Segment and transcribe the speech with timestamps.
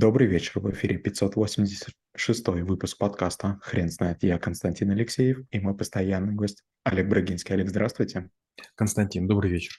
[0.00, 4.22] Добрый вечер, в эфире 586 выпуск подкаста «Хрен знает».
[4.22, 7.54] Я Константин Алексеев и мой постоянный гость Олег Брагинский.
[7.54, 8.30] Олег, здравствуйте.
[8.76, 9.74] Константин, добрый вечер.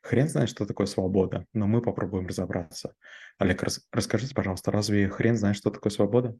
[0.00, 2.94] Хрен знает, что такое свобода, но мы попробуем разобраться.
[3.36, 6.34] Олег, рас- расскажите, пожалуйста, разве хрен знает, что такое свобода?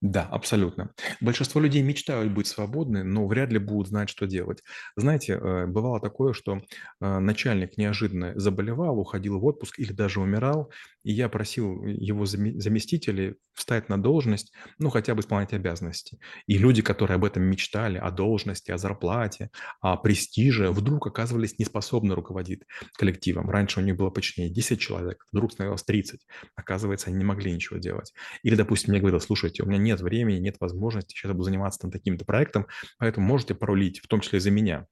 [0.00, 0.92] Да, абсолютно.
[1.20, 4.62] Большинство людей мечтают быть свободны, но вряд ли будут знать, что делать.
[4.96, 6.60] Знаете, э, бывало такое, что
[7.00, 10.70] э, начальник неожиданно заболевал, уходил в отпуск или даже умирал,
[11.02, 16.18] и я просил его заме- заместителей встать на должность, ну, хотя бы исполнять обязанности.
[16.46, 22.14] И люди, которые об этом мечтали, о должности, о зарплате, о престиже, вдруг оказывались неспособны
[22.14, 22.60] руководить
[22.96, 23.50] коллективом.
[23.50, 26.24] Раньше у них было почти 10 человек, вдруг становилось 30.
[26.54, 28.12] Оказывается, они не могли ничего делать.
[28.42, 31.90] Или, допустим, мне говорил, слушайте, у меня нет времени, нет возможности, сейчас буду заниматься там
[31.90, 32.66] таким-то проектом,
[32.98, 34.86] поэтому можете порулить, в том числе за меня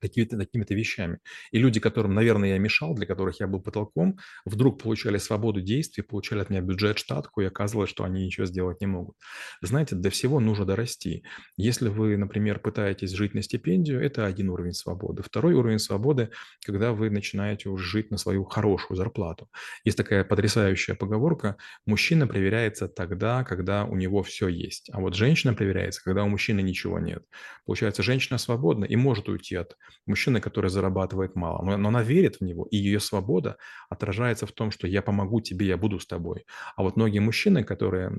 [0.00, 1.18] какими-то такими-то вещами.
[1.50, 6.02] И люди, которым, наверное, я мешал, для которых я был потолком, вдруг получали свободу действий,
[6.02, 9.16] получали от меня бюджет, штатку, и оказывалось, что они ничего сделать не могут.
[9.62, 11.24] Знаете, до всего нужно дорасти.
[11.56, 15.22] Если вы, например, пытаетесь жить на стипендию, это один уровень свободы.
[15.22, 16.30] Второй уровень свободы,
[16.64, 19.48] когда вы начинаете уже жить на свою хорошую зарплату.
[19.84, 25.54] Есть такая потрясающая поговорка, мужчина проверяется тогда, когда у него все есть, а вот женщина
[25.54, 27.24] проверяется, когда у мужчины ничего нет.
[27.66, 29.76] Получается, женщина свободна и может уйти от
[30.06, 33.56] мужчина, который зарабатывает мало, но, но она верит в него, и ее свобода
[33.88, 36.46] отражается в том, что я помогу тебе, я буду с тобой.
[36.76, 38.10] А вот многие мужчины, которые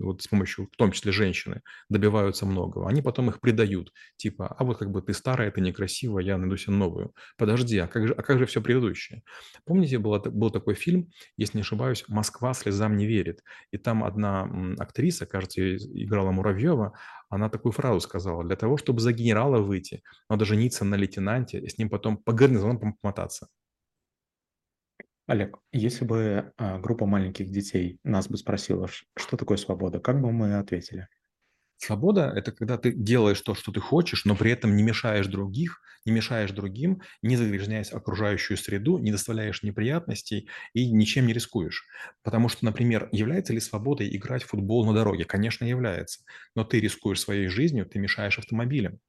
[0.00, 4.64] вот с помощью, в том числе женщины, добиваются многого, они потом их предают, типа, а
[4.64, 7.14] вот как бы ты старая, ты некрасивая, я найду себе новую.
[7.36, 9.22] Подожди, а как же, а как же все предыдущее?
[9.64, 14.48] Помните, был, был такой фильм, если не ошибаюсь, «Москва слезам не верит», и там одна
[14.78, 16.92] актриса, кажется, играла Муравьева,
[17.28, 21.68] она такую фразу сказала, для того, чтобы за генерала выйти, надо жениться на лейтенанте и
[21.68, 23.48] с ним потом по гарнизонам помотаться.
[25.26, 30.30] Олег, если бы а, группа маленьких детей нас бы спросила, что такое свобода, как бы
[30.30, 31.08] мы ответили?
[31.78, 35.80] Свобода– это когда ты делаешь то, что ты хочешь, но при этом не мешаешь других,
[36.04, 41.84] не мешаешь другим, не загрязняясь окружающую среду, не доставляешь неприятностей и ничем не рискуешь.
[42.22, 45.24] Потому что, например, является ли свободой играть в футбол на дороге?
[45.24, 46.20] Конечно, является.
[46.54, 49.00] Но ты рискуешь своей жизнью, ты мешаешь автомобилям.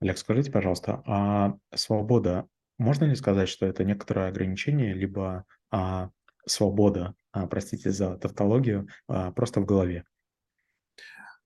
[0.00, 6.10] Олег, скажите, пожалуйста, а свобода, можно ли сказать, что это некоторое ограничение, либо а,
[6.46, 10.04] свобода, а, простите за тавтологию, а, просто в голове?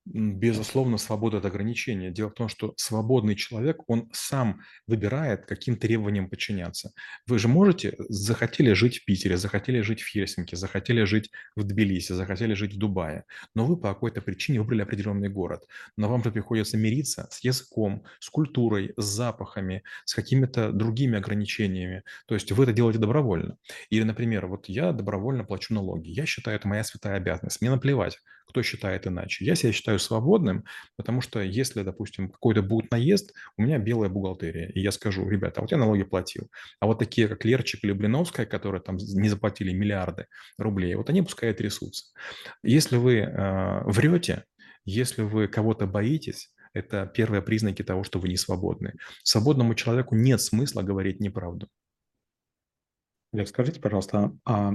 [0.09, 2.13] Безусловно, свобода от ограничения.
[2.13, 6.93] Дело в том, что свободный человек, он сам выбирает, каким требованиям подчиняться.
[7.27, 12.13] Вы же можете, захотели жить в Питере, захотели жить в Хельсинки, захотели жить в Тбилиси,
[12.13, 13.25] захотели жить в Дубае,
[13.57, 15.67] но вы по какой-то причине выбрали определенный город.
[15.97, 22.05] Но вам же приходится мириться с языком, с культурой, с запахами, с какими-то другими ограничениями.
[22.27, 23.59] То есть вы это делаете добровольно.
[23.91, 26.11] Или, например, вот я добровольно плачу налоги.
[26.11, 27.61] Я считаю, это моя святая обязанность.
[27.61, 29.45] Мне наплевать, кто считает иначе.
[29.45, 30.65] Я себя считаю свободным,
[30.97, 35.61] потому что если, допустим, какой-то будет наезд, у меня белая бухгалтерия, и я скажу, ребята,
[35.61, 39.73] вот я налоги платил, а вот такие, как Лерчик или Блиновская, которые там не заплатили
[39.73, 40.27] миллиарды
[40.59, 42.07] рублей, вот они пускай трясутся.
[42.63, 44.45] Если вы э, врете,
[44.85, 48.93] если вы кого-то боитесь, это первые признаки того, что вы не свободны.
[49.23, 51.69] Свободному человеку нет смысла говорить неправду.
[53.33, 54.75] Олег, скажите, пожалуйста, а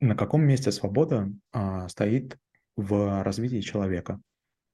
[0.00, 2.36] на каком месте свобода а, стоит
[2.78, 4.20] в развитии человека?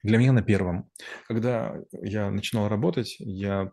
[0.02, 0.90] Для меня на первом.
[1.26, 3.72] Когда я начинал работать, я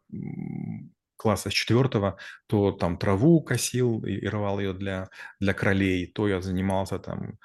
[1.17, 5.09] класса с четвертого, то там траву косил и, рвал ее для,
[5.39, 7.37] для кролей, то я занимался там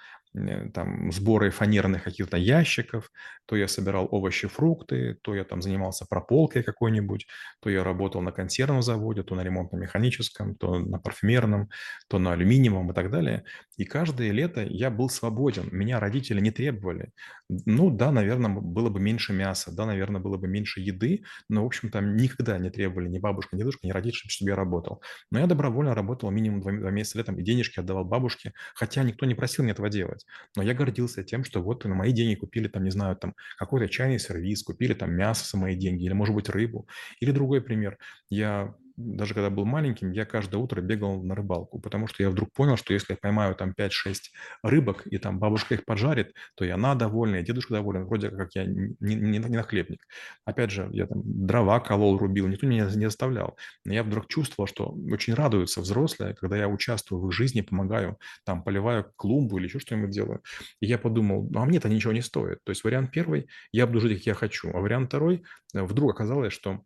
[0.74, 3.10] там сборы фанерных каких-то ящиков,
[3.46, 7.26] то я собирал овощи, фрукты, то я там занимался прополкой какой-нибудь,
[7.60, 11.70] то я работал на консервном заводе, то на ремонтно-механическом, то на парфюмерном,
[12.08, 13.44] то на алюминиевом и так далее.
[13.76, 17.12] И каждое лето я был свободен, меня родители не требовали.
[17.48, 21.66] Ну да, наверное, было бы меньше мяса, да, наверное, было бы меньше еды, но, в
[21.66, 25.00] общем, там никогда не требовали ни бабушка, ни дедушка, ни родители, чтобы я работал.
[25.30, 29.26] Но я добровольно работал минимум два, два месяца летом и денежки отдавал бабушке, хотя никто
[29.26, 30.25] не просил мне этого делать.
[30.56, 33.88] Но я гордился тем, что вот на мои деньги купили там, не знаю, там какой-то
[33.88, 36.88] чайный сервис, купили там мясо за мои деньги или, может быть, рыбу.
[37.20, 37.98] Или другой пример.
[38.28, 42.52] Я даже когда был маленьким, я каждое утро бегал на рыбалку, потому что я вдруг
[42.52, 44.30] понял, что если я поймаю там 5-6
[44.62, 48.54] рыбок, и там бабушка их поджарит, то и она довольна, и дедушка доволен, вроде как
[48.54, 50.06] я не, не, не нахлебник.
[50.44, 53.56] Опять же, я там дрова колол, рубил, никто меня не заставлял.
[53.84, 58.18] Но я вдруг чувствовал, что очень радуются взрослые, когда я участвую в их жизни, помогаю,
[58.44, 60.42] там, поливаю клумбу или еще что-нибудь делаю.
[60.80, 62.58] И я подумал, ну, а мне это ничего не стоит.
[62.64, 65.44] То есть вариант первый, я буду жить, как я хочу, а вариант второй,
[65.74, 66.82] э, вдруг оказалось, что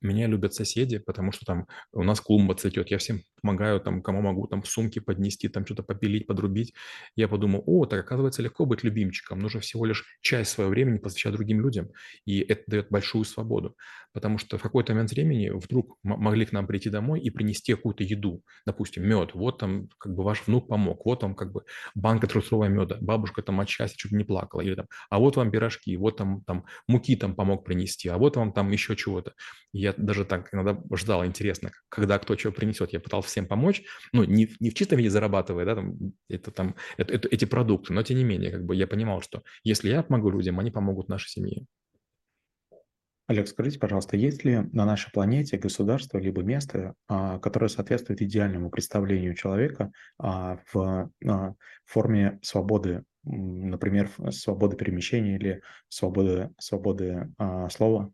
[0.00, 2.90] Меня любят соседи, потому что там у нас клумба цветет.
[2.90, 6.74] Я всем помогаю, там, кому могу, там, сумки поднести, там, что-то попилить, подрубить.
[7.16, 9.38] Я подумал, о, так оказывается легко быть любимчиком.
[9.38, 11.90] Нужно всего лишь часть своего времени посвящать другим людям.
[12.24, 13.76] И это дает большую свободу.
[14.12, 18.02] Потому что в какой-то момент времени вдруг могли к нам прийти домой и принести какую-то
[18.02, 18.42] еду.
[18.66, 19.34] Допустим, мед.
[19.34, 21.04] Вот там как бы ваш внук помог.
[21.04, 21.62] Вот там как бы
[21.94, 22.98] банка трусового меда.
[23.00, 24.62] Бабушка там от счастья чуть не плакала.
[24.62, 28.36] Или там, а вот вам пирожки, вот там, там муки там помог принести, а вот
[28.36, 29.34] вам там еще чего-то.
[29.72, 32.92] Я даже так иногда ждал, интересно, когда кто что принесет.
[32.92, 33.82] Я пытался всем помочь,
[34.12, 35.94] ну, не, не в чистом виде зарабатывая, да, там,
[36.28, 39.42] это там, это, это, эти продукты, но тем не менее, как бы я понимал, что
[39.64, 41.66] если я помогу людям, они помогут нашей семье.
[43.30, 48.70] Олег, скажите, пожалуйста, есть ли на нашей планете государство либо место, а, которое соответствует идеальному
[48.70, 51.54] представлению человека а, в а,
[51.84, 57.32] форме свободы, например, свободы перемещения или свободы, свободы
[57.70, 58.12] слова?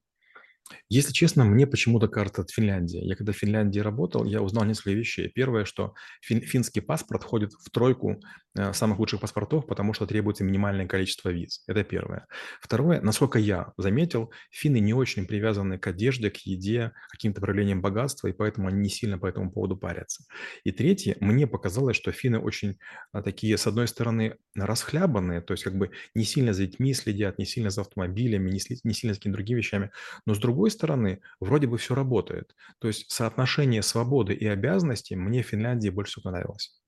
[0.88, 3.04] Если честно, мне почему-то кажется от Финляндии.
[3.04, 5.28] Я когда в Финляндии работал, я узнал несколько вещей.
[5.28, 8.20] Первое, что фин, финский паспорт входит в тройку
[8.56, 11.62] э, самых лучших паспортов, потому что требуется минимальное количество виз.
[11.66, 12.26] Это первое.
[12.60, 17.80] Второе, насколько я заметил, финны не очень привязаны к одежде, к еде, к каким-то проявлениям
[17.80, 20.24] богатства, и поэтому они не сильно по этому поводу парятся.
[20.64, 22.78] И третье, мне показалось, что финны очень
[23.12, 27.38] а, такие, с одной стороны, расхлябанные, то есть как бы не сильно за детьми следят,
[27.38, 29.90] не сильно за автомобилями, не, не сильно за какими-то другими вещами,
[30.26, 32.56] но с другой другой стороны, вроде бы все работает.
[32.78, 36.80] То есть соотношение свободы и обязанностей мне в Финляндии больше всего понравилось.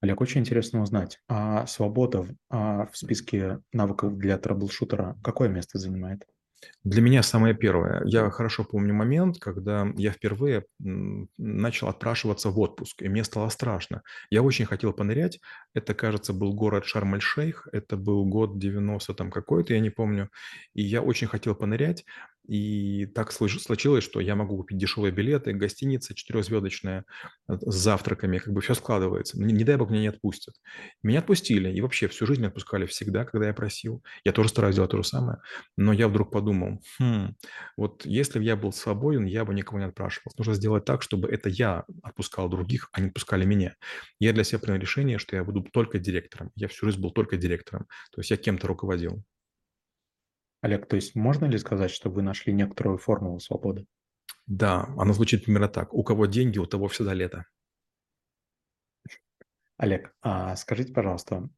[0.00, 6.26] Олег, очень интересно узнать, а свобода а в списке навыков для траблшутера какое место занимает?
[6.84, 8.02] Для меня самое первое.
[8.04, 10.64] Я хорошо помню момент, когда я впервые
[11.38, 14.02] начал отпрашиваться в отпуск, и мне стало страшно.
[14.30, 15.40] Я очень хотел понырять.
[15.74, 17.68] Это, кажется, был город Шарм-эль-Шейх.
[17.72, 20.30] Это был год 90 там какой-то, я не помню.
[20.74, 22.04] И я очень хотел понырять.
[22.46, 27.04] И так случилось, что я могу купить дешевые билеты, гостиница четырехзвездочная
[27.48, 29.40] э, с завтраками, как бы все складывается.
[29.40, 30.54] Не, не дай бог меня не отпустят.
[31.02, 34.02] Меня отпустили, и вообще всю жизнь отпускали всегда, когда я просил.
[34.24, 35.38] Я тоже стараюсь делать то же самое.
[35.76, 37.36] Но я вдруг подумал, хм,
[37.76, 40.32] вот если бы я был свободен, я бы никого не отпрашивал.
[40.36, 43.76] Нужно сделать так, чтобы это я отпускал других, а не отпускали меня.
[44.18, 46.50] Я для себя принял решение, что я буду только директором.
[46.56, 47.86] Я всю жизнь был только директором.
[48.12, 49.22] То есть я кем-то руководил.
[50.62, 53.86] Олег, то есть можно ли сказать, что вы нашли некоторую формулу свободы?
[54.46, 55.92] Да, она звучит примерно так.
[55.92, 57.44] У кого деньги, у того всегда лето.
[59.76, 61.48] Олег, а скажите, пожалуйста,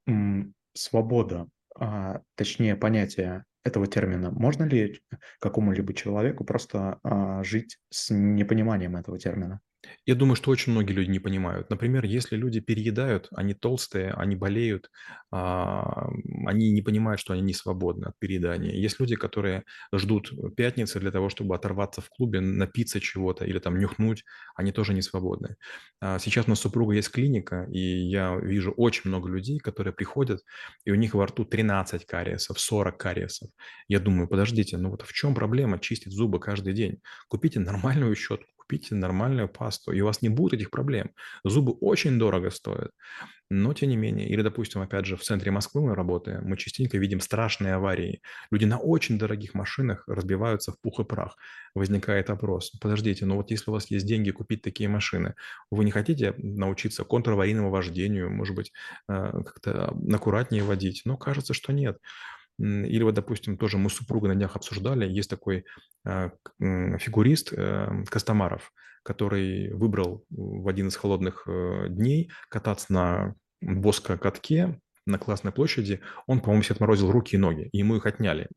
[0.72, 1.46] свобода,
[1.78, 5.02] а, точнее понятие этого термина, можно ли
[5.40, 9.60] какому-либо человеку просто а, жить с непониманием этого термина?
[10.06, 11.70] Я думаю, что очень многие люди не понимают.
[11.70, 14.90] Например, если люди переедают, они толстые, они болеют,
[15.31, 16.08] а,
[16.46, 18.72] они не понимают, что они не свободны от переедания.
[18.72, 19.64] Есть люди, которые
[19.94, 24.25] ждут пятницы для того, чтобы оторваться в клубе, напиться чего-то или там нюхнуть,
[24.56, 25.56] они тоже не свободны.
[26.00, 30.42] А, сейчас у нас супруга есть клиника, и я вижу очень много людей, которые приходят,
[30.84, 33.50] и у них во рту 13 кариесов, 40 кариесов.
[33.88, 37.00] Я думаю, подождите, ну вот в чем проблема чистить зубы каждый день?
[37.28, 41.11] Купите нормальную щетку, купите нормальную пасту, и у вас не будет этих проблем.
[41.44, 42.91] Зубы очень дорого стоят,
[43.50, 44.29] но тем не менее.
[44.29, 48.21] Или, допустим, опять же, в центре Москвы мы работаем, мы частенько видим страшные аварии.
[48.50, 51.37] Люди на очень дорогих машинах разбиваются в пух и прах.
[51.75, 55.35] Возникает вопрос, подождите, ну вот если у вас есть деньги купить такие машины,
[55.71, 58.73] вы не хотите научиться контраварийному вождению, может быть,
[59.09, 61.02] э, как-то аккуратнее водить?
[61.04, 61.99] Но кажется, что нет.
[62.58, 65.64] Или вот, допустим, тоже мы с супругой на днях обсуждали, есть такой
[66.06, 74.80] а, фигурист э, Костомаров, который выбрал в один из холодных э, дней кататься на боско-катке
[75.06, 76.00] на Классной площади.
[76.26, 78.49] Он, по-моему, себе отморозил руки и ноги, и ему их отняли.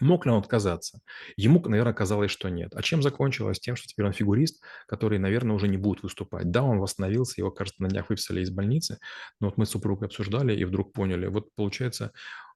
[0.00, 1.00] Мог ли он отказаться?
[1.36, 2.74] Ему, наверное, казалось, что нет.
[2.74, 3.60] А чем закончилось?
[3.60, 6.50] Тем, что теперь он фигурист, который, наверное, уже не будет выступать.
[6.50, 8.98] Да, он восстановился, его, кажется, на днях выписали из больницы,
[9.40, 12.12] но вот мы с супругой обсуждали и вдруг поняли, вот получается,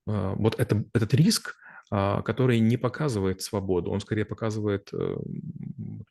[0.07, 1.57] вот это, этот риск,
[1.91, 5.17] а, который не показывает свободу, он скорее показывает э,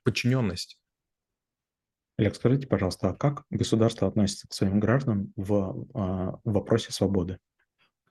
[0.04, 0.80] подчиненность.
[2.18, 7.40] Олег, скажите, пожалуйста, а как государство относится к своим гражданам в, в вопросе свободы?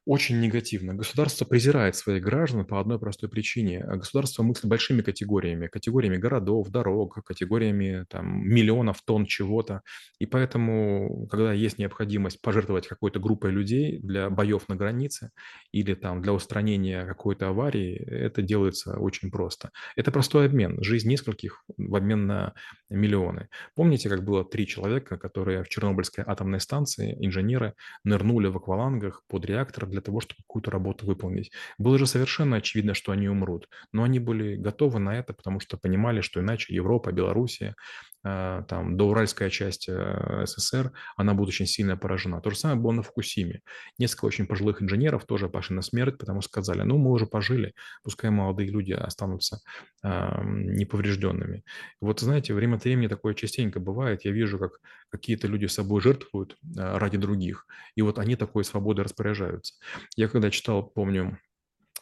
[0.04, 0.94] Очень негативно.
[0.94, 3.84] Государство презирает своих граждан по одной простой причине.
[3.84, 9.82] Государство мыслит большими категориями, категориями городов, дорог, категориями там, миллионов тонн чего-то.
[10.18, 15.30] И поэтому, когда есть необходимость пожертвовать какой-то группой людей для боев на границе
[15.70, 19.70] или там, для устранения какой-то аварии, это делается очень просто.
[19.94, 20.82] Это простой обмен.
[20.82, 22.54] Жизнь нескольких в обмен на
[22.90, 23.48] миллионы.
[23.76, 29.44] Помните, как было три человека, которые в Чернобыльской атомной станции, инженеры, нырнули в аквалангах под
[29.46, 31.52] реактор для того, чтобы какую-то работу выполнить.
[31.78, 35.76] Было же совершенно очевидно, что они умрут, но они были готовы на это, потому что
[35.76, 37.76] понимали, что иначе Европа, Белоруссия,
[38.22, 42.40] там, доуральская часть э, СССР, она будет очень сильно поражена.
[42.40, 43.60] То же самое было на Фукусиме.
[43.98, 47.74] Несколько очень пожилых инженеров тоже пошли на смерть, потому что сказали, ну, мы уже пожили,
[48.04, 49.58] пускай молодые люди останутся
[50.02, 51.64] неповрежденными.
[52.00, 54.24] Вот, знаете, время от времени такое частенько бывает.
[54.24, 59.74] Я вижу, как какие-то люди собой жертвуют ради других, и вот они такой свободой распоряжаются.
[60.16, 61.38] Я когда читал, помню,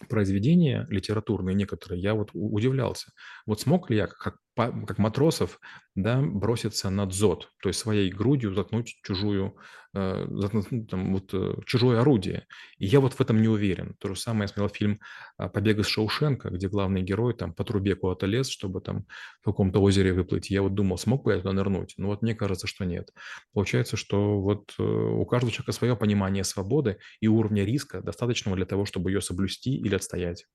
[0.09, 3.13] произведения литературные некоторые, я вот удивлялся.
[3.47, 5.61] Вот смог ли я, как как матросов,
[5.95, 9.57] да, броситься на дзот, то есть своей грудью заткнуть чужую,
[9.95, 12.47] э, заткнуть, ну, там, вот, э, чужое орудие.
[12.79, 13.95] И я вот в этом не уверен.
[13.99, 15.01] То же самое я смотрел фильм
[15.37, 19.07] а, «Побег из Шоушенка», где главный герой там по трубе куда-то лез, чтобы там
[19.41, 20.51] в каком-то озере выплыть.
[20.51, 21.95] Я вот думал, смог бы я туда нырнуть?
[21.97, 23.11] Но вот мне кажется, что нет.
[23.53, 28.67] Получается, что вот э, у каждого человека свое понимание свободы и уровня риска, достаточного для
[28.67, 30.47] того, чтобы ее соблюсти или отстоять.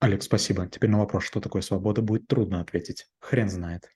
[0.00, 0.66] Алекс, спасибо.
[0.68, 3.06] Теперь на вопрос, что такое свобода, будет трудно ответить.
[3.20, 3.90] Хрен знает.